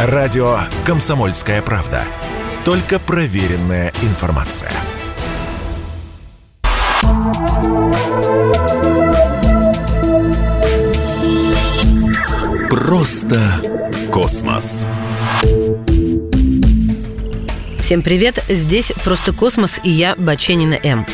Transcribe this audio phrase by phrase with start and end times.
[0.00, 2.04] Радио «Комсомольская правда».
[2.64, 4.70] Только проверенная информация.
[12.70, 13.40] Просто
[14.12, 14.86] космос.
[17.80, 21.06] Всем привет, здесь «Просто космос» и я, Баченина М.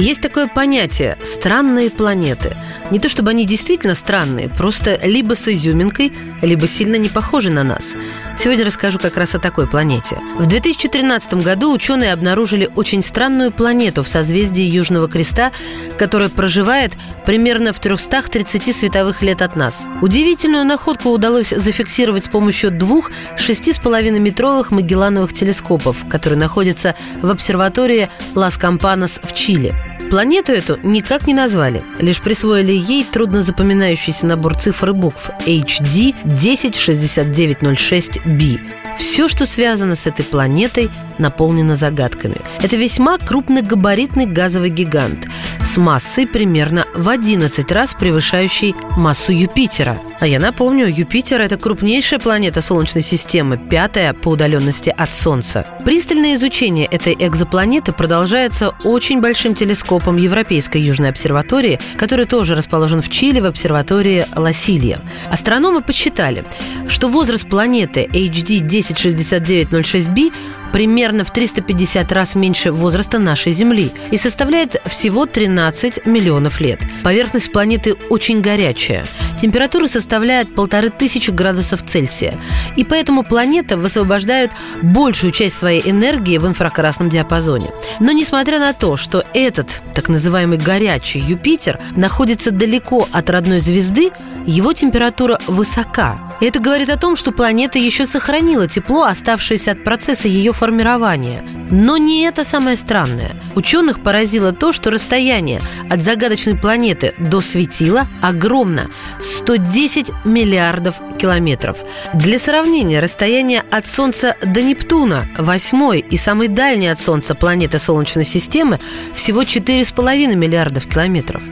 [0.00, 2.56] Есть такое понятие «странные планеты».
[2.90, 6.10] Не то чтобы они действительно странные, просто либо с изюминкой,
[6.40, 7.96] либо сильно не похожи на нас.
[8.38, 10.18] Сегодня расскажу как раз о такой планете.
[10.38, 15.52] В 2013 году ученые обнаружили очень странную планету в созвездии Южного Креста,
[15.98, 16.92] которая проживает
[17.26, 19.84] примерно в 330 световых лет от нас.
[20.00, 28.56] Удивительную находку удалось зафиксировать с помощью двух 6,5-метровых Магеллановых телескопов, которые находятся в обсерватории Лас
[28.56, 29.89] Кампанос в Чили.
[30.10, 36.16] Планету эту никак не назвали, лишь присвоили ей трудно запоминающийся набор цифр и букв HD
[36.24, 38.60] 106906b.
[38.98, 42.38] Все, что связано с этой планетой, наполнено загадками.
[42.60, 45.28] Это весьма крупногабаритный газовый гигант
[45.62, 50.00] с массой примерно в 11 раз превышающей массу Юпитера.
[50.18, 55.66] А я напомню, Юпитер– это крупнейшая планета Солнечной системы, пятая по удаленности от Солнца.
[55.84, 63.08] Пристальное изучение этой экзопланеты продолжается очень большим телескопом Европейской Южной обсерватории, который тоже расположен в
[63.08, 65.00] Чили в обсерватории Ласилья.
[65.30, 66.44] Астрономы подсчитали,
[66.88, 70.32] что возраст планеты HD 106906b
[70.72, 76.80] примерно в 350 раз меньше возраста нашей Земли и составляет всего 13 миллионов лет.
[77.02, 79.04] Поверхность планеты очень горячая.
[79.38, 82.38] Температура составляет полторы тысячи градусов Цельсия.
[82.76, 87.70] И поэтому планета высвобождает большую часть своей энергии в инфракрасном диапазоне.
[88.00, 94.10] Но несмотря на то, что этот так называемый горячий Юпитер находится далеко от родной звезды,
[94.46, 100.28] его температура высока– это говорит о том, что планета еще сохранила тепло, оставшееся от процесса
[100.28, 101.44] ее формирования.
[101.70, 103.32] Но не это самое странное.
[103.54, 111.78] Ученых поразило то, что расстояние от загадочной планеты до светила огромно– 110 миллиардов километров.
[112.14, 118.24] Для сравнения, расстояние от Солнца до Нептуна, восьмой и самой дальней от Солнца планеты Солнечной
[118.24, 118.80] системы,
[119.14, 121.42] всего 4,5 миллиардов километров.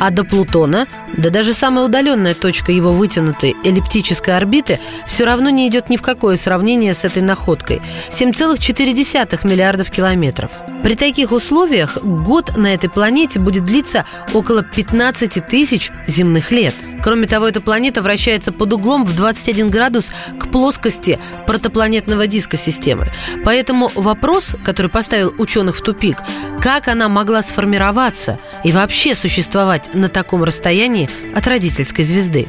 [0.00, 0.86] А до Плутона,
[1.16, 6.02] да даже самая удаленная точка его вытянутой эллиптической орбиты все равно не идет ни в
[6.02, 10.50] какое сравнение с этой находкой– 7,4 миллиардов километров.
[10.82, 16.74] При таких условиях год на этой планете будет длиться около 15 тысяч земных лет.
[17.02, 23.08] Кроме того, эта планета вращается под углом в 21 градус к плоскости протопланетного диска системы.
[23.44, 26.18] Поэтому вопрос, который поставил ученых в тупик,
[26.60, 32.48] как она могла сформироваться и вообще существовать на таком расстоянии от родительской звезды.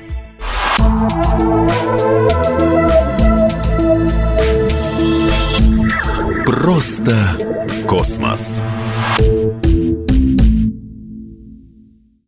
[6.60, 7.16] Просто
[7.88, 8.62] космос.